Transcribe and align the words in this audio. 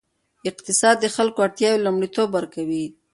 اقتصاد 0.49 0.95
د 1.01 1.05
خلکو 1.15 1.39
اړتیاوې 1.47 1.83
لومړیتوب 1.85 2.29
ورکوي. 2.33 2.85